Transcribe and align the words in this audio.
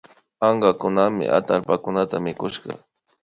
Ankakunami 0.49 1.25
atallpakunata 1.39 2.15
mikushka 2.25 2.71